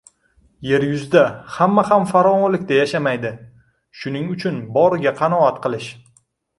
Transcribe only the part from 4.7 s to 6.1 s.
boriga qanoat qilish.